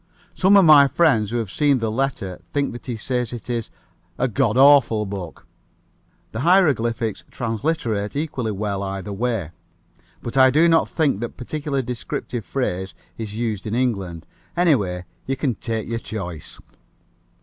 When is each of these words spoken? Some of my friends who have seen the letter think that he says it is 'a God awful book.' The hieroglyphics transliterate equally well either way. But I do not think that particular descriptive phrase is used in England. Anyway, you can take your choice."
Some 0.33 0.57
of 0.57 0.65
my 0.65 0.87
friends 0.87 1.29
who 1.29 1.37
have 1.37 1.51
seen 1.51 1.77
the 1.77 1.91
letter 1.91 2.41
think 2.51 2.71
that 2.73 2.87
he 2.87 2.95
says 2.97 3.31
it 3.33 3.51
is 3.51 3.69
'a 4.17 4.27
God 4.29 4.57
awful 4.57 5.05
book.' 5.05 5.45
The 6.31 6.39
hieroglyphics 6.39 7.23
transliterate 7.29 8.15
equally 8.15 8.51
well 8.51 8.81
either 8.81 9.13
way. 9.13 9.51
But 10.23 10.37
I 10.37 10.49
do 10.49 10.67
not 10.67 10.89
think 10.89 11.19
that 11.19 11.37
particular 11.37 11.83
descriptive 11.83 12.43
phrase 12.45 12.95
is 13.19 13.35
used 13.35 13.67
in 13.67 13.75
England. 13.75 14.25
Anyway, 14.57 15.05
you 15.27 15.37
can 15.37 15.53
take 15.53 15.87
your 15.87 15.99
choice." 15.99 16.57